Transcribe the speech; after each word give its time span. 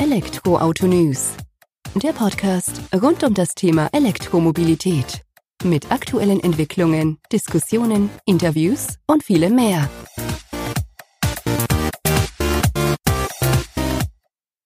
Elektroauto 0.00 0.86
News. 0.86 1.36
Der 1.94 2.12
Podcast 2.12 2.80
rund 2.94 3.22
um 3.24 3.34
das 3.34 3.54
Thema 3.54 3.90
Elektromobilität. 3.92 5.22
Mit 5.64 5.92
aktuellen 5.92 6.40
Entwicklungen, 6.40 7.18
Diskussionen, 7.30 8.08
Interviews 8.24 8.98
und 9.06 9.22
vielem 9.22 9.54
mehr. 9.54 9.90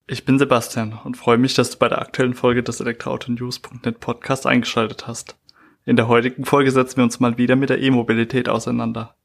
Ich 0.07 0.25
bin 0.25 0.39
Sebastian 0.39 0.99
und 1.05 1.17
freue 1.17 1.39
mich, 1.39 1.55
dass 1.55 1.71
du 1.71 1.79
bei 1.79 1.89
der 1.89 2.01
aktuellen 2.01 2.35
Folge 2.35 2.63
des 2.63 2.81
Elektroautonews.net 2.81 3.99
Podcast 3.99 4.47
eingeschaltet 4.47 5.09
hast. 5.09 5.37
In 5.85 5.97
der 5.97 6.07
heutigen 6.07 6.45
Folge 6.45 6.71
setzen 6.71 6.99
wir 6.99 7.05
uns 7.05 7.19
mal 7.19 7.37
wieder 7.37 7.57
mit 7.57 7.71
der 7.71 7.83
E-Mobilität 7.83 8.49
auseinander. 8.49 9.17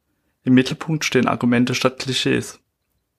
Im 0.44 0.56
Mittelpunkt 0.56 1.06
stehen 1.06 1.28
Argumente 1.28 1.76
statt 1.76 2.00
Klischees. 2.00 2.60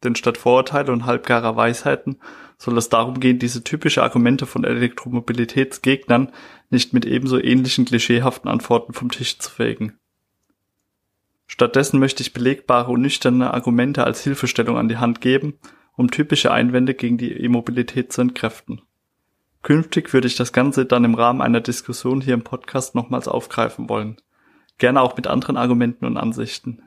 Denn 0.03 0.17
statt 0.17 0.39
Vorurteile 0.39 0.93
und 0.93 1.07
halbgarer 1.07 1.57
Weisheiten 1.57 2.17
soll 2.59 2.77
es 2.79 2.89
darum 2.89 3.21
gehen, 3.21 3.39
diese 3.39 3.65
typische 3.65 4.03
Argumente 4.03 4.47
von 4.47 4.65
Elektromobilitätsgegnern 4.65 6.33
nicht 6.71 6.93
mit 6.93 7.05
ebenso 7.05 7.39
ähnlichen 7.39 7.85
klischeehaften 7.85 8.51
Antworten 8.51 8.93
vom 8.93 9.11
Tisch 9.11 9.39
zu 9.39 9.51
fegen. 9.51 9.99
Stattdessen 11.47 12.01
möchte 12.01 12.23
ich 12.23 12.33
belegbare 12.33 12.91
und 12.91 13.03
nüchterne 13.03 13.53
Argumente 13.53 14.05
als 14.05 14.23
Hilfestellung 14.23 14.79
an 14.79 14.89
die 14.89 14.97
Hand 14.97 15.21
geben, 15.21 15.59
um 15.97 16.11
typische 16.11 16.51
Einwände 16.51 16.95
gegen 16.95 17.19
die 17.19 17.33
E-Mobilität 17.33 18.13
zu 18.13 18.23
entkräften. 18.23 18.81
Künftig 19.63 20.13
würde 20.13 20.27
ich 20.27 20.37
das 20.37 20.53
Ganze 20.53 20.87
dann 20.87 21.05
im 21.05 21.15
Rahmen 21.15 21.43
einer 21.43 21.61
Diskussion 21.61 22.21
hier 22.21 22.35
im 22.35 22.43
Podcast 22.43 22.95
nochmals 22.95 23.29
aufgreifen 23.29 23.89
wollen. 23.89 24.17
Gerne 24.79 25.01
auch 25.01 25.17
mit 25.17 25.27
anderen 25.27 25.57
Argumenten 25.57 26.07
und 26.07 26.17
Ansichten 26.17 26.83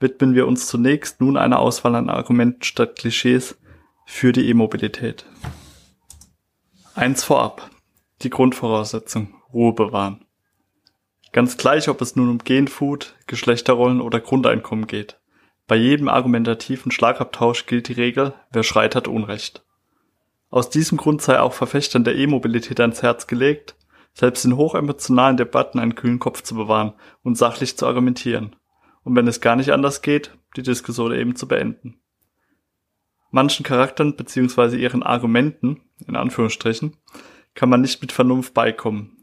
widmen 0.00 0.34
wir 0.34 0.48
uns 0.48 0.66
zunächst 0.66 1.20
nun 1.20 1.36
einer 1.36 1.60
Auswahl 1.60 1.94
an 1.94 2.08
Argumenten 2.08 2.64
statt 2.64 2.96
Klischees 2.96 3.58
für 4.06 4.32
die 4.32 4.48
E-Mobilität. 4.48 5.26
Eins 6.94 7.22
vorab. 7.22 7.70
Die 8.22 8.30
Grundvoraussetzung. 8.30 9.34
Ruhe 9.52 9.74
bewahren. 9.74 10.24
Ganz 11.32 11.56
gleich, 11.56 11.88
ob 11.88 12.00
es 12.00 12.16
nun 12.16 12.28
um 12.28 12.38
Genfood, 12.38 13.14
Geschlechterrollen 13.26 14.00
oder 14.00 14.20
Grundeinkommen 14.20 14.86
geht. 14.86 15.20
Bei 15.68 15.76
jedem 15.76 16.08
argumentativen 16.08 16.90
Schlagabtausch 16.90 17.66
gilt 17.66 17.88
die 17.88 17.92
Regel, 17.92 18.34
wer 18.50 18.64
schreit, 18.64 18.96
hat 18.96 19.06
Unrecht. 19.06 19.64
Aus 20.48 20.70
diesem 20.70 20.98
Grund 20.98 21.22
sei 21.22 21.38
auch 21.38 21.52
Verfechtern 21.52 22.02
der 22.02 22.16
E-Mobilität 22.16 22.80
ans 22.80 23.02
Herz 23.02 23.28
gelegt, 23.28 23.76
selbst 24.12 24.44
in 24.44 24.56
hochemotionalen 24.56 25.36
Debatten 25.36 25.78
einen 25.78 25.94
kühlen 25.94 26.18
Kopf 26.18 26.42
zu 26.42 26.56
bewahren 26.56 26.94
und 27.22 27.38
sachlich 27.38 27.76
zu 27.76 27.86
argumentieren 27.86 28.56
und 29.04 29.16
wenn 29.16 29.26
es 29.28 29.40
gar 29.40 29.56
nicht 29.56 29.70
anders 29.70 30.02
geht, 30.02 30.36
die 30.56 30.62
Diskussion 30.62 31.12
eben 31.12 31.36
zu 31.36 31.48
beenden. 31.48 32.00
Manchen 33.30 33.64
Charakteren 33.64 34.16
bzw. 34.16 34.76
ihren 34.76 35.02
Argumenten, 35.02 35.80
in 36.06 36.16
Anführungsstrichen, 36.16 36.96
kann 37.54 37.68
man 37.68 37.80
nicht 37.80 38.00
mit 38.02 38.12
Vernunft 38.12 38.54
beikommen. 38.54 39.16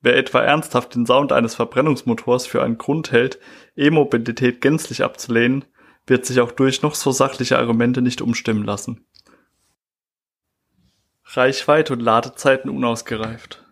Wer 0.00 0.16
etwa 0.16 0.40
ernsthaft 0.40 0.94
den 0.94 1.04
Sound 1.04 1.32
eines 1.32 1.54
Verbrennungsmotors 1.54 2.46
für 2.46 2.62
einen 2.62 2.78
Grund 2.78 3.12
hält, 3.12 3.38
E-Mobilität 3.76 4.62
gänzlich 4.62 5.04
abzulehnen, 5.04 5.66
wird 6.06 6.24
sich 6.24 6.40
auch 6.40 6.52
durch 6.52 6.80
noch 6.80 6.94
so 6.94 7.12
sachliche 7.12 7.58
Argumente 7.58 8.00
nicht 8.00 8.22
umstimmen 8.22 8.64
lassen. 8.64 9.04
Reichweite 11.24 11.92
und 11.92 12.00
Ladezeiten 12.00 12.70
unausgereift. 12.70 13.64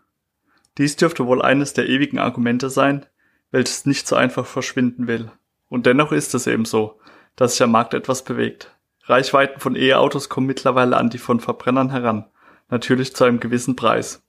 Dies 0.76 0.96
dürfte 0.96 1.26
wohl 1.26 1.42
eines 1.42 1.72
der 1.72 1.88
ewigen 1.88 2.18
Argumente 2.18 2.70
sein, 2.70 3.06
welches 3.50 3.86
nicht 3.86 4.06
so 4.06 4.14
einfach 4.14 4.46
verschwinden 4.46 5.08
will. 5.08 5.32
Und 5.68 5.86
dennoch 5.86 6.12
ist 6.12 6.34
es 6.34 6.46
eben 6.46 6.64
so, 6.64 6.98
dass 7.36 7.52
sich 7.52 7.62
am 7.62 7.72
Markt 7.72 7.94
etwas 7.94 8.24
bewegt. 8.24 8.74
Reichweiten 9.04 9.60
von 9.60 9.76
E-Autos 9.76 10.28
kommen 10.28 10.46
mittlerweile 10.46 10.96
an 10.96 11.10
die 11.10 11.18
von 11.18 11.40
Verbrennern 11.40 11.90
heran, 11.90 12.26
natürlich 12.68 13.14
zu 13.14 13.24
einem 13.24 13.40
gewissen 13.40 13.76
Preis. 13.76 14.22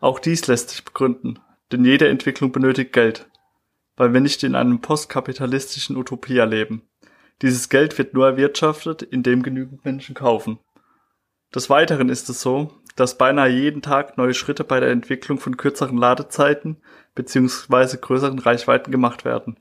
Auch 0.00 0.18
dies 0.18 0.46
lässt 0.46 0.70
sich 0.70 0.84
begründen, 0.84 1.38
denn 1.72 1.84
jede 1.84 2.08
Entwicklung 2.08 2.52
benötigt 2.52 2.92
Geld, 2.92 3.28
weil 3.96 4.12
wir 4.12 4.20
nicht 4.20 4.42
in 4.44 4.54
einem 4.54 4.80
postkapitalistischen 4.80 5.96
Utopia 5.96 6.44
leben. 6.44 6.82
Dieses 7.42 7.68
Geld 7.68 7.96
wird 7.98 8.14
nur 8.14 8.26
erwirtschaftet, 8.26 9.02
indem 9.02 9.42
genügend 9.42 9.84
Menschen 9.84 10.14
kaufen. 10.14 10.58
Des 11.54 11.70
Weiteren 11.70 12.08
ist 12.08 12.28
es 12.28 12.40
so, 12.40 12.72
dass 12.96 13.16
beinahe 13.16 13.48
jeden 13.48 13.80
Tag 13.80 14.18
neue 14.18 14.34
Schritte 14.34 14.64
bei 14.64 14.80
der 14.80 14.90
Entwicklung 14.90 15.38
von 15.38 15.56
kürzeren 15.56 15.96
Ladezeiten 15.96 16.78
bzw. 17.14 17.96
größeren 17.96 18.38
Reichweiten 18.38 18.90
gemacht 18.90 19.24
werden. 19.24 19.58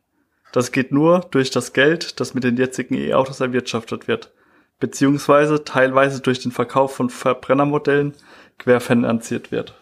Das 0.52 0.72
geht 0.72 0.91
nur 0.91 1.22
durch 1.31 1.52
das 1.52 1.74
Geld, 1.74 2.19
das 2.19 2.34
mit 2.34 2.44
den 2.44 2.58
jetzigen 2.58 2.96
E-Autos 2.96 3.40
erwirtschaftet 3.40 4.08
wird, 4.08 4.34
beziehungsweise 4.80 5.63
teilweise 5.63 6.22
durch 6.22 6.40
den 6.40 6.52
Verkauf 6.52 6.96
von 6.96 7.09
Verbrennermodellen 7.09 8.13
querfinanziert 8.57 9.52
wird. 9.52 9.75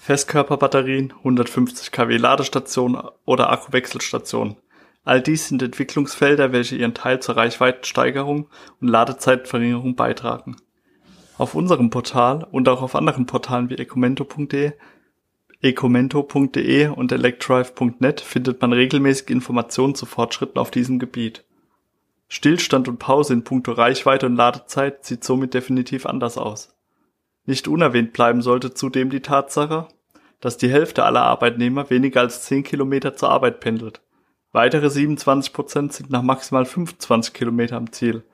Festkörperbatterien, 0.00 1.12
150 1.18 1.92
kW 1.92 2.16
Ladestationen 2.16 3.02
oder 3.24 3.50
Akkuwechselstationen. 3.50 4.56
All 5.04 5.20
dies 5.20 5.48
sind 5.48 5.62
Entwicklungsfelder, 5.62 6.52
welche 6.52 6.76
ihren 6.76 6.94
Teil 6.94 7.20
zur 7.20 7.36
Reichweitensteigerung 7.36 8.48
und 8.80 8.88
Ladezeitverringerung 8.88 9.94
beitragen. 9.94 10.56
Auf 11.38 11.54
unserem 11.54 11.90
Portal 11.90 12.46
und 12.50 12.68
auch 12.68 12.82
auf 12.82 12.94
anderen 12.94 13.26
Portalen 13.26 13.70
wie 13.70 13.78
ecomento.de 13.78 14.72
ecomento.de 15.62 16.88
und 16.88 17.12
electrive.net 17.12 18.20
findet 18.20 18.60
man 18.60 18.72
regelmäßig 18.72 19.30
Informationen 19.30 19.94
zu 19.94 20.06
Fortschritten 20.06 20.58
auf 20.58 20.72
diesem 20.72 20.98
Gebiet. 20.98 21.44
Stillstand 22.26 22.88
und 22.88 22.98
Pause 22.98 23.34
in 23.34 23.44
puncto 23.44 23.70
Reichweite 23.70 24.26
und 24.26 24.34
Ladezeit 24.34 25.04
sieht 25.04 25.22
somit 25.22 25.54
definitiv 25.54 26.04
anders 26.04 26.36
aus. 26.36 26.74
Nicht 27.46 27.68
unerwähnt 27.68 28.12
bleiben 28.12 28.42
sollte 28.42 28.74
zudem 28.74 29.10
die 29.10 29.20
Tatsache, 29.20 29.86
dass 30.40 30.56
die 30.56 30.68
Hälfte 30.68 31.04
aller 31.04 31.22
Arbeitnehmer 31.22 31.90
weniger 31.90 32.22
als 32.22 32.42
10 32.42 32.64
Kilometer 32.64 33.14
zur 33.14 33.30
Arbeit 33.30 33.60
pendelt. 33.60 34.00
Weitere 34.50 34.90
27 34.90 35.52
Prozent 35.52 35.92
sind 35.92 36.10
nach 36.10 36.22
maximal 36.22 36.64
25 36.64 37.32
Kilometer 37.32 37.76
am 37.76 37.92
Ziel. 37.92 38.24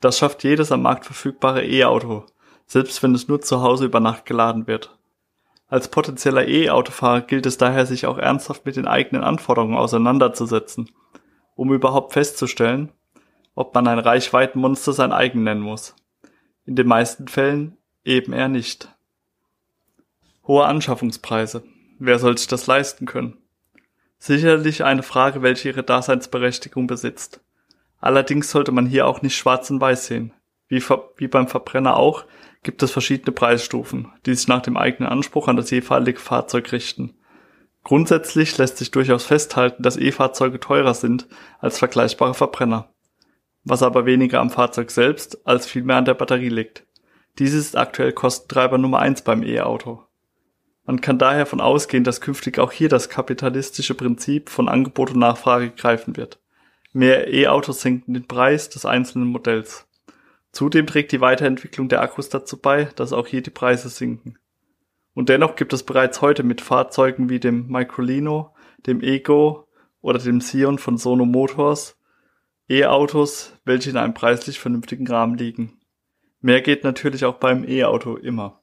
Das 0.00 0.18
schafft 0.18 0.42
jedes 0.42 0.72
am 0.72 0.82
Markt 0.82 1.04
verfügbare 1.04 1.64
E-Auto, 1.64 2.26
selbst 2.66 3.00
wenn 3.04 3.14
es 3.14 3.28
nur 3.28 3.40
zu 3.40 3.62
Hause 3.62 3.84
über 3.84 4.00
Nacht 4.00 4.26
geladen 4.26 4.66
wird. 4.66 4.98
Als 5.72 5.88
potenzieller 5.88 6.46
E-Autofahrer 6.46 7.22
gilt 7.22 7.46
es 7.46 7.56
daher, 7.56 7.86
sich 7.86 8.04
auch 8.04 8.18
ernsthaft 8.18 8.66
mit 8.66 8.76
den 8.76 8.86
eigenen 8.86 9.24
Anforderungen 9.24 9.78
auseinanderzusetzen, 9.78 10.90
um 11.54 11.72
überhaupt 11.72 12.12
festzustellen, 12.12 12.92
ob 13.54 13.74
man 13.74 13.88
ein 13.88 13.98
Reichweitenmonster 13.98 14.92
sein 14.92 15.14
eigen 15.14 15.44
nennen 15.44 15.62
muss. 15.62 15.96
In 16.66 16.76
den 16.76 16.86
meisten 16.86 17.26
Fällen 17.26 17.78
eben 18.04 18.34
eher 18.34 18.48
nicht. 18.48 18.94
Hohe 20.46 20.66
Anschaffungspreise. 20.66 21.62
Wer 21.98 22.18
soll 22.18 22.36
sich 22.36 22.48
das 22.48 22.66
leisten 22.66 23.06
können? 23.06 23.38
Sicherlich 24.18 24.84
eine 24.84 25.02
Frage, 25.02 25.40
welche 25.40 25.70
ihre 25.70 25.84
Daseinsberechtigung 25.84 26.86
besitzt. 26.86 27.40
Allerdings 27.98 28.50
sollte 28.50 28.72
man 28.72 28.84
hier 28.84 29.06
auch 29.06 29.22
nicht 29.22 29.38
schwarz 29.38 29.70
und 29.70 29.80
weiß 29.80 30.04
sehen. 30.04 30.34
Wie, 30.72 30.82
wie 31.18 31.28
beim 31.28 31.48
Verbrenner 31.48 31.98
auch, 31.98 32.24
gibt 32.62 32.82
es 32.82 32.90
verschiedene 32.90 33.32
Preisstufen, 33.32 34.10
die 34.24 34.34
sich 34.34 34.48
nach 34.48 34.62
dem 34.62 34.78
eigenen 34.78 35.12
Anspruch 35.12 35.46
an 35.46 35.56
das 35.56 35.70
jeweilige 35.70 36.18
Fahrzeug 36.18 36.72
richten. 36.72 37.12
Grundsätzlich 37.84 38.56
lässt 38.56 38.78
sich 38.78 38.90
durchaus 38.90 39.26
festhalten, 39.26 39.82
dass 39.82 39.98
E-Fahrzeuge 39.98 40.60
teurer 40.60 40.94
sind 40.94 41.28
als 41.58 41.78
vergleichbare 41.78 42.32
Verbrenner, 42.32 42.88
was 43.64 43.82
aber 43.82 44.06
weniger 44.06 44.40
am 44.40 44.48
Fahrzeug 44.48 44.90
selbst 44.90 45.46
als 45.46 45.66
vielmehr 45.66 45.96
an 45.96 46.06
der 46.06 46.14
Batterie 46.14 46.48
liegt. 46.48 46.86
Dies 47.38 47.52
ist 47.52 47.76
aktuell 47.76 48.12
Kostentreiber 48.14 48.78
Nummer 48.78 49.00
eins 49.00 49.20
beim 49.20 49.42
E-Auto. 49.42 50.04
Man 50.86 51.02
kann 51.02 51.18
daher 51.18 51.44
von 51.44 51.60
ausgehen, 51.60 52.02
dass 52.02 52.22
künftig 52.22 52.58
auch 52.58 52.72
hier 52.72 52.88
das 52.88 53.10
kapitalistische 53.10 53.92
Prinzip 53.92 54.48
von 54.48 54.70
Angebot 54.70 55.10
und 55.10 55.18
Nachfrage 55.18 55.68
greifen 55.68 56.16
wird. 56.16 56.40
Mehr 56.94 57.30
E-Autos 57.30 57.82
senken 57.82 58.14
den 58.14 58.26
Preis 58.26 58.70
des 58.70 58.86
einzelnen 58.86 59.28
Modells. 59.28 59.86
Zudem 60.52 60.86
trägt 60.86 61.12
die 61.12 61.20
Weiterentwicklung 61.20 61.88
der 61.88 62.02
Akkus 62.02 62.28
dazu 62.28 62.58
bei, 62.58 62.84
dass 62.96 63.12
auch 63.12 63.26
hier 63.26 63.42
die 63.42 63.50
Preise 63.50 63.88
sinken. 63.88 64.38
Und 65.14 65.28
dennoch 65.28 65.56
gibt 65.56 65.72
es 65.72 65.82
bereits 65.82 66.20
heute 66.20 66.42
mit 66.42 66.60
Fahrzeugen 66.60 67.28
wie 67.28 67.40
dem 67.40 67.68
Microlino, 67.68 68.54
dem 68.86 69.00
Ego 69.00 69.66
oder 70.00 70.18
dem 70.18 70.40
Sion 70.40 70.78
von 70.78 70.98
Sono 70.98 71.24
Motors 71.24 71.98
E-Autos, 72.68 73.54
welche 73.64 73.90
in 73.90 73.96
einem 73.96 74.14
preislich 74.14 74.58
vernünftigen 74.58 75.06
Rahmen 75.06 75.36
liegen. 75.36 75.80
Mehr 76.40 76.62
geht 76.62 76.84
natürlich 76.84 77.24
auch 77.24 77.34
beim 77.36 77.68
E-Auto 77.68 78.16
immer. 78.16 78.62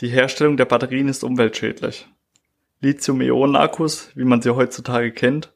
Die 0.00 0.08
Herstellung 0.08 0.56
der 0.56 0.64
Batterien 0.64 1.08
ist 1.08 1.22
umweltschädlich. 1.22 2.08
Lithium-Ionen-Akkus, 2.80 4.10
wie 4.16 4.24
man 4.24 4.40
sie 4.42 4.54
heutzutage 4.54 5.12
kennt, 5.12 5.52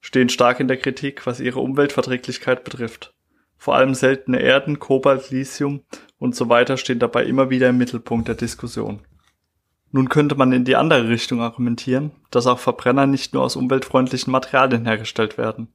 stehen 0.00 0.28
stark 0.28 0.60
in 0.60 0.68
der 0.68 0.76
Kritik, 0.76 1.26
was 1.26 1.40
ihre 1.40 1.60
Umweltverträglichkeit 1.60 2.62
betrifft. 2.62 3.15
Vor 3.56 3.74
allem 3.74 3.94
seltene 3.94 4.40
Erden, 4.40 4.78
Kobalt, 4.78 5.30
Lithium 5.30 5.82
und 6.18 6.34
so 6.34 6.48
weiter 6.48 6.76
stehen 6.76 6.98
dabei 6.98 7.24
immer 7.24 7.50
wieder 7.50 7.68
im 7.68 7.78
Mittelpunkt 7.78 8.28
der 8.28 8.34
Diskussion. 8.34 9.00
Nun 9.92 10.08
könnte 10.08 10.34
man 10.34 10.52
in 10.52 10.64
die 10.64 10.76
andere 10.76 11.08
Richtung 11.08 11.40
argumentieren, 11.40 12.10
dass 12.30 12.46
auch 12.46 12.58
Verbrenner 12.58 13.06
nicht 13.06 13.32
nur 13.32 13.42
aus 13.42 13.56
umweltfreundlichen 13.56 14.30
Materialien 14.30 14.84
hergestellt 14.84 15.38
werden, 15.38 15.72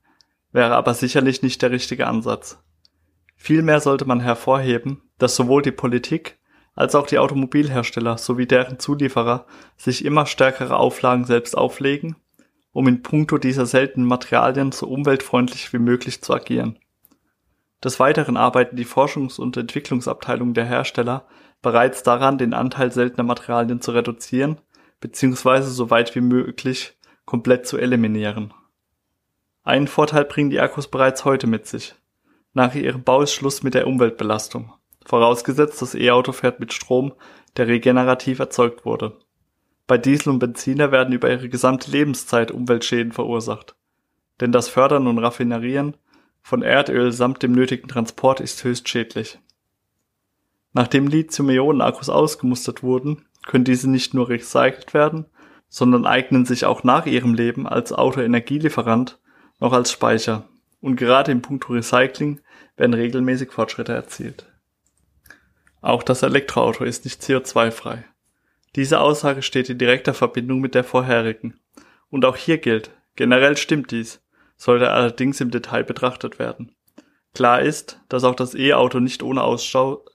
wäre 0.52 0.76
aber 0.76 0.94
sicherlich 0.94 1.42
nicht 1.42 1.62
der 1.62 1.72
richtige 1.72 2.08
Ansatz. 2.08 2.60
Vielmehr 3.36 3.80
sollte 3.80 4.06
man 4.06 4.20
hervorheben, 4.20 5.02
dass 5.18 5.36
sowohl 5.36 5.64
die 5.64 5.72
Politik 5.72 6.38
als 6.76 6.96
auch 6.96 7.08
die 7.08 7.18
Automobilhersteller 7.18 8.18
sowie 8.18 8.46
deren 8.46 8.80
Zulieferer 8.80 9.46
sich 9.78 10.06
immer 10.06 10.26
stärkere 10.26 10.78
Auflagen 10.78 11.26
selbst 11.26 11.58
auflegen, 11.58 12.16
um 12.72 12.88
in 12.88 13.02
puncto 13.02 13.38
dieser 13.38 13.66
seltenen 13.66 14.08
Materialien 14.08 14.72
so 14.72 14.88
umweltfreundlich 14.88 15.74
wie 15.74 15.80
möglich 15.80 16.22
zu 16.22 16.34
agieren. 16.34 16.78
Des 17.84 18.00
Weiteren 18.00 18.38
arbeiten 18.38 18.76
die 18.76 18.86
Forschungs- 18.86 19.40
und 19.40 19.58
Entwicklungsabteilungen 19.58 20.54
der 20.54 20.66
Hersteller 20.66 21.26
bereits 21.62 22.04
daran, 22.04 22.38
den 22.38 22.54
Anteil 22.54 22.92
seltener 22.92 23.24
Materialien 23.24 23.82
zu 23.82 23.92
reduzieren 23.92 24.60
bzw. 25.00 25.62
so 25.62 25.90
weit 25.90 26.16
wie 26.16 26.22
möglich 26.22 26.98
komplett 27.26 27.66
zu 27.68 27.78
eliminieren. 27.78 28.54
Einen 29.64 29.88
Vorteil 29.88 30.26
bringen 30.26 30.50
die 30.50 30.60
Akkus 30.60 30.88
bereits 30.88 31.26
heute 31.26 31.48
mit 31.48 31.68
sich. 31.68 31.96
Nach 32.54 32.74
ihrem 32.76 33.04
Bau 33.04 33.22
ist 33.22 33.34
Schluss 33.34 33.64
mit 33.64 33.74
der 33.74 33.88
Umweltbelastung, 33.88 34.74
vorausgesetzt 35.06 35.82
das 35.82 35.96
E-Auto 35.96 36.32
fährt 36.32 36.60
mit 36.60 36.74
Strom, 36.74 37.14
der 37.58 37.68
regenerativ 37.68 38.40
erzeugt 38.40 38.86
wurde. 38.86 39.18
Bei 39.88 39.98
Diesel 39.98 40.30
und 40.30 40.40
Benziner 40.40 40.92
werden 40.92 41.14
über 41.14 41.30
ihre 41.30 41.50
gesamte 41.50 41.92
Lebenszeit 41.92 42.52
Umweltschäden 42.52 43.12
verursacht. 43.12 43.76
Denn 44.40 44.52
das 44.52 44.70
Fördern 44.70 45.08
und 45.08 45.20
Raffinerieren 45.20 45.96
von 46.42 46.62
Erdöl 46.62 47.12
samt 47.12 47.44
dem 47.44 47.52
nötigen 47.52 47.88
Transport 47.88 48.40
ist 48.40 48.64
höchst 48.64 48.90
schädlich. 48.90 49.40
Nachdem 50.74 51.08
Lithium-Ionen-Akkus 51.08 52.10
ausgemustert 52.10 52.82
wurden, 52.84 53.26
können 53.46 53.64
diese 53.64 53.90
nicht 53.90 54.14
nur 54.14 54.30
recycelt 54.30 54.94
werden, 54.94 55.26
sondern 55.68 56.06
eignen 56.06 56.46
sich 56.46 56.66
auch 56.66 56.84
nach 56.84 57.06
ihrem 57.06 57.34
Leben 57.34 57.68
als 57.68 57.94
Autoenergielieferant 57.94 59.20
noch 59.60 59.74
als 59.74 59.92
Speicher. 59.92 60.48
Und 60.80 60.96
gerade 60.96 61.32
im 61.32 61.42
Punkt 61.42 61.70
Recycling 61.70 62.42
werden 62.76 62.94
regelmäßig 62.94 63.52
Fortschritte 63.52 63.94
erzielt. 63.94 64.48
Auch 65.82 66.04
das 66.04 66.24
Elektroauto 66.24 66.84
ist 66.84 67.06
nicht 67.06 67.22
CO2-frei. 67.22 68.06
Diese 68.76 69.00
Aussage 69.00 69.42
steht 69.42 69.70
in 69.70 69.78
direkter 69.78 70.14
Verbindung 70.14 70.60
mit 70.60 70.76
der 70.76 70.84
vorherigen. 70.84 71.60
Und 72.10 72.26
auch 72.26 72.38
hier 72.38 72.58
gilt, 72.58 72.92
generell 73.16 73.58
stimmt 73.58 73.92
dies, 73.92 74.22
sollte 74.62 74.92
allerdings 74.92 75.42
im 75.42 75.50
Detail 75.50 75.84
betrachtet 75.84 76.38
werden. 76.38 76.76
Klar 77.34 77.62
ist, 77.62 78.00
dass 78.10 78.24
auch 78.24 78.36
das 78.36 78.54
E-Auto 78.54 79.00
nicht 79.00 79.24
ohne 79.24 79.42
Ausschau 79.42 80.06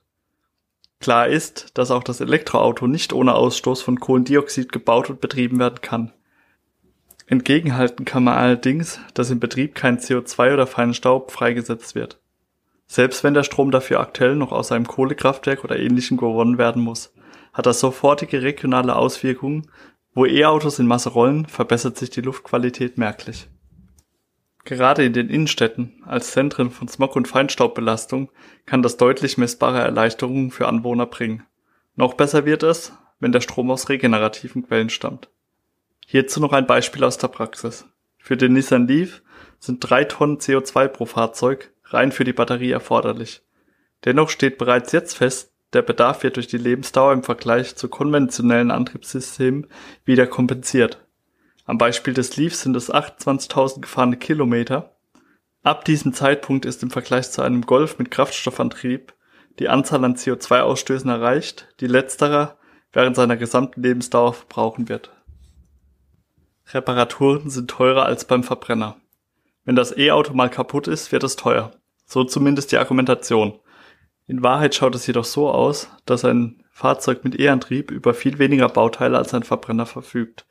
Klar 0.99 1.27
ist, 1.27 1.77
dass 1.77 1.91
auch 1.91 2.03
das 2.03 2.21
Elektroauto 2.21 2.87
nicht 2.87 3.13
ohne 3.13 3.35
Ausstoß 3.35 3.81
von 3.81 3.99
Kohlendioxid 3.99 4.71
gebaut 4.71 5.09
und 5.09 5.21
betrieben 5.21 5.59
werden 5.59 5.81
kann. 5.81 6.11
Entgegenhalten 7.27 8.05
kann 8.05 8.23
man 8.23 8.37
allerdings, 8.37 8.99
dass 9.13 9.29
im 9.29 9.39
Betrieb 9.39 9.75
kein 9.75 9.99
CO2 9.99 10.53
oder 10.53 10.65
Feinstaub 10.65 11.31
freigesetzt 11.31 11.93
wird. 11.93 12.19
Selbst 12.87 13.23
wenn 13.23 13.33
der 13.33 13.43
Strom 13.43 13.69
dafür 13.69 13.99
aktuell 13.99 14.35
noch 14.35 14.53
aus 14.53 14.71
einem 14.71 14.87
Kohlekraftwerk 14.87 15.63
oder 15.63 15.77
ähnlichem 15.77 16.17
gewonnen 16.17 16.57
werden 16.57 16.81
muss, 16.81 17.13
hat 17.53 17.65
das 17.65 17.81
sofortige 17.81 18.41
regionale 18.41 18.95
Auswirkungen. 18.95 19.69
Wo 20.15 20.25
E-Autos 20.25 20.79
in 20.79 20.87
Masse 20.87 21.09
rollen, 21.09 21.45
verbessert 21.45 21.97
sich 21.97 22.09
die 22.09 22.21
Luftqualität 22.21 22.97
merklich. 22.97 23.49
Gerade 24.67 25.05
in 25.05 25.13
den 25.13 25.29
Innenstädten 25.29 26.03
als 26.05 26.31
Zentren 26.31 26.71
von 26.71 26.89
Smog- 26.89 27.15
und 27.15 27.29
Feinstaubbelastung 27.29 28.29
kann 28.65 28.83
das 28.83 28.97
deutlich 28.97 29.37
messbare 29.37 29.79
Erleichterungen 29.79 30.51
für 30.51 30.67
Anwohner 30.67 31.05
bringen. 31.05 31.43
Noch 31.95 32.15
besser 32.15 32.45
wird 32.45 32.63
es, 32.63 32.91
wenn 33.21 33.31
der 33.31 33.39
Strom 33.39 33.71
aus 33.71 33.87
regenerativen 33.87 34.67
Quellen 34.67 34.89
stammt. 34.89 35.29
Hierzu 36.05 36.41
noch 36.41 36.51
ein 36.51 36.67
Beispiel 36.67 37.05
aus 37.05 37.17
der 37.17 37.29
Praxis. 37.29 37.85
Für 38.17 38.35
den 38.35 38.51
Nissan 38.51 38.89
Leaf 38.89 39.21
sind 39.57 39.79
drei 39.79 40.03
Tonnen 40.03 40.39
CO2 40.39 40.89
pro 40.89 41.05
Fahrzeug 41.05 41.71
rein 41.85 42.11
für 42.11 42.25
die 42.25 42.33
Batterie 42.33 42.71
erforderlich. 42.71 43.43
Dennoch 44.03 44.29
steht 44.29 44.57
bereits 44.57 44.91
jetzt 44.91 45.15
fest, 45.15 45.53
der 45.71 45.81
Bedarf 45.81 46.23
wird 46.23 46.35
durch 46.35 46.47
die 46.47 46.57
Lebensdauer 46.57 47.13
im 47.13 47.23
Vergleich 47.23 47.77
zu 47.77 47.87
konventionellen 47.87 48.71
Antriebssystemen 48.71 49.67
wieder 50.03 50.27
kompensiert. 50.27 51.06
Am 51.67 51.77
Beispiel 51.77 52.13
des 52.13 52.37
Leaf 52.37 52.55
sind 52.55 52.77
es 52.77 52.91
28.000 52.91 53.81
gefahrene 53.81 54.15
Kilometer. 54.15 54.95
Ab 55.63 55.83
diesem 55.83 56.13
Zeitpunkt 56.13 56.65
ist 56.65 56.81
im 56.81 56.89
Vergleich 56.89 57.29
zu 57.29 57.41
einem 57.41 57.61
Golf 57.63 57.99
mit 57.99 58.09
Kraftstoffantrieb 58.09 59.13
die 59.59 59.67
Anzahl 59.67 60.05
an 60.05 60.15
CO2-Ausstößen 60.15 61.09
erreicht, 61.09 61.67
die 61.81 61.87
letzterer 61.87 62.57
während 62.93 63.17
seiner 63.17 63.35
gesamten 63.35 63.83
Lebensdauer 63.83 64.33
verbrauchen 64.33 64.87
wird. 64.87 65.11
Reparaturen 66.71 67.49
sind 67.49 67.69
teurer 67.69 68.05
als 68.05 68.23
beim 68.23 68.43
Verbrenner. 68.45 68.95
Wenn 69.65 69.75
das 69.75 69.95
E-Auto 69.97 70.33
mal 70.33 70.49
kaputt 70.49 70.87
ist, 70.87 71.11
wird 71.11 71.25
es 71.25 71.35
teuer. 71.35 71.71
So 72.05 72.23
zumindest 72.23 72.71
die 72.71 72.77
Argumentation. 72.77 73.59
In 74.25 74.41
Wahrheit 74.41 74.73
schaut 74.73 74.95
es 74.95 75.05
jedoch 75.05 75.25
so 75.25 75.49
aus, 75.49 75.89
dass 76.05 76.23
ein 76.23 76.63
Fahrzeug 76.71 77.25
mit 77.25 77.37
E-Antrieb 77.37 77.91
über 77.91 78.13
viel 78.13 78.39
weniger 78.39 78.69
Bauteile 78.69 79.17
als 79.17 79.33
ein 79.33 79.43
Verbrenner 79.43 79.85
verfügt 79.85 80.46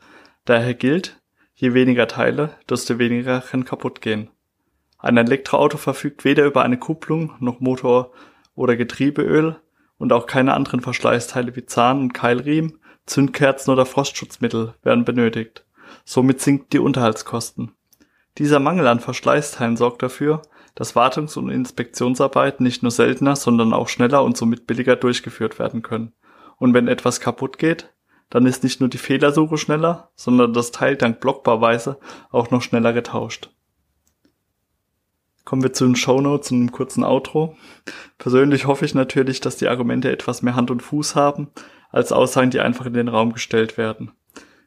Daher 0.47 0.75
gilt, 0.75 1.21
je 1.55 1.75
weniger 1.75 2.07
Teile, 2.07 2.55
desto 2.71 2.99
weniger 2.99 3.41
kann 3.41 3.65
kaputt 3.65 4.01
gehen. 4.01 4.31
Ein 4.97 5.17
Elektroauto 5.17 5.77
verfügt 5.77 6.25
weder 6.25 6.45
über 6.45 6.63
eine 6.63 6.79
Kupplung 6.79 7.35
noch 7.41 7.59
Motor 7.59 8.13
oder 8.55 8.77
Getriebeöl 8.77 9.57
und 9.99 10.13
auch 10.13 10.27
keine 10.27 10.55
anderen 10.55 10.81
Verschleißteile 10.81 11.57
wie 11.57 11.67
Zahn- 11.67 11.99
und 11.99 12.13
Keilriemen, 12.13 12.79
Zündkerzen 13.07 13.73
oder 13.73 13.87
Frostschutzmittel 13.87 14.75
werden 14.83 15.05
benötigt. 15.05 15.67
Somit 16.05 16.41
sinken 16.41 16.69
die 16.73 16.79
Unterhaltskosten. 16.79 17.73
Dieser 18.39 18.61
Mangel 18.61 18.87
an 18.87 19.01
Verschleißteilen 19.01 19.77
sorgt 19.77 20.03
dafür, 20.03 20.43
dass 20.77 20.95
Wartungs- 20.95 21.37
und 21.37 21.51
Inspektionsarbeiten 21.51 22.63
nicht 22.63 22.83
nur 22.85 22.93
seltener, 22.93 23.35
sondern 23.35 23.73
auch 23.73 23.89
schneller 23.89 24.23
und 24.23 24.37
somit 24.37 24.69
billiger 24.69 24.95
durchgeführt 24.95 25.59
werden 25.59 25.83
können. 25.83 26.13
Und 26.59 26.73
wenn 26.73 26.87
etwas 26.87 27.19
kaputt 27.19 27.59
geht, 27.59 27.93
dann 28.31 28.47
ist 28.47 28.65
nicht 28.65 28.81
nur 28.81 28.89
die 28.89 28.99
Fehlersuche 28.99 29.59
schneller, 29.59 30.11
sondern 30.15 30.53
das 30.53 30.73
Teil 30.73 30.97
dank 30.97 31.21
Blockbarweise 31.21 31.99
auch 32.31 32.51
noch 32.51 32.63
schneller 32.63 32.93
getauscht. 32.93 33.51
Kommen 35.45 35.63
wir 35.63 35.73
zu 35.73 35.85
den 35.85 35.95
Shownotes 35.95 36.51
und 36.51 36.59
einem 36.59 36.73
kurzen 36.73 37.05
Outro. 37.05 37.57
Persönlich 38.19 38.67
hoffe 38.67 38.85
ich 38.85 38.95
natürlich, 38.95 39.41
dass 39.41 39.57
die 39.57 39.69
Argumente 39.69 40.11
etwas 40.11 40.43
mehr 40.43 40.57
Hand 40.57 40.73
und 40.73 40.83
Fuß 40.83 41.15
haben, 41.15 41.49
als 41.91 42.11
Aussagen, 42.11 42.51
die 42.51 42.61
einfach 42.61 42.87
in 42.87 42.95
den 42.95 43.07
Raum 43.07 43.33
gestellt 43.33 43.79
werden. 43.79 44.11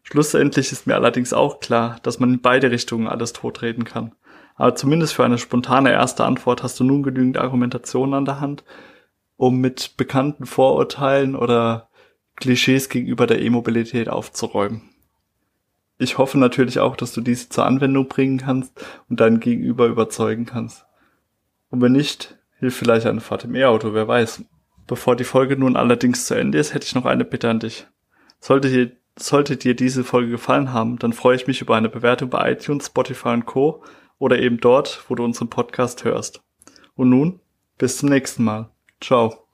Schlussendlich 0.03 0.71
ist 0.71 0.87
mir 0.87 0.95
allerdings 0.95 1.33
auch 1.33 1.59
klar, 1.59 1.97
dass 2.03 2.19
man 2.19 2.33
in 2.33 2.41
beide 2.41 2.71
Richtungen 2.71 3.07
alles 3.07 3.33
totreden 3.33 3.83
kann. 3.83 4.15
Aber 4.55 4.73
zumindest 4.75 5.13
für 5.13 5.25
eine 5.25 5.37
spontane 5.37 5.91
erste 5.91 6.23
Antwort 6.23 6.63
hast 6.63 6.79
du 6.79 6.85
nun 6.85 7.03
genügend 7.03 7.37
Argumentationen 7.37 8.13
an 8.13 8.25
der 8.25 8.39
Hand, 8.39 8.63
um 9.35 9.59
mit 9.59 9.97
bekannten 9.97 10.45
Vorurteilen 10.45 11.35
oder 11.35 11.88
Klischees 12.39 12.89
gegenüber 12.89 13.27
der 13.27 13.41
E-Mobilität 13.41 14.09
aufzuräumen. 14.09 14.81
Ich 15.97 16.17
hoffe 16.17 16.37
natürlich 16.37 16.79
auch, 16.79 16.95
dass 16.95 17.11
du 17.11 17.21
diese 17.21 17.49
zur 17.49 17.65
Anwendung 17.65 18.07
bringen 18.07 18.37
kannst 18.37 18.73
und 19.09 19.19
dein 19.19 19.41
Gegenüber 19.41 19.87
überzeugen 19.87 20.45
kannst. 20.45 20.85
Und 21.69 21.81
wenn 21.81 21.91
nicht, 21.91 22.37
hilft 22.57 22.77
vielleicht 22.77 23.05
eine 23.05 23.21
Fahrt 23.21 23.43
im 23.43 23.55
E-Auto, 23.55 23.93
wer 23.93 24.07
weiß. 24.07 24.43
Bevor 24.87 25.15
die 25.15 25.25
Folge 25.25 25.57
nun 25.57 25.75
allerdings 25.75 26.25
zu 26.25 26.35
Ende 26.35 26.57
ist, 26.57 26.73
hätte 26.73 26.85
ich 26.85 26.95
noch 26.95 27.05
eine 27.05 27.25
Bitte 27.25 27.49
an 27.49 27.59
dich. 27.59 27.85
Sollte 28.39 28.69
dir, 28.69 28.91
sollte 29.17 29.57
dir 29.57 29.75
diese 29.75 30.03
Folge 30.05 30.31
gefallen 30.31 30.71
haben, 30.71 30.97
dann 30.97 31.13
freue 31.13 31.35
ich 31.35 31.47
mich 31.47 31.61
über 31.61 31.75
eine 31.75 31.89
Bewertung 31.89 32.29
bei 32.29 32.53
iTunes, 32.53 32.87
Spotify 32.87 33.29
und 33.29 33.45
Co. 33.45 33.83
oder 34.17 34.39
eben 34.39 34.59
dort, 34.59 35.03
wo 35.09 35.15
du 35.15 35.23
unseren 35.23 35.49
Podcast 35.49 36.05
hörst. 36.05 36.41
Und 36.95 37.09
nun, 37.09 37.39
bis 37.77 37.97
zum 37.97 38.09
nächsten 38.09 38.43
Mal. 38.43 38.69
Ciao. 39.01 39.48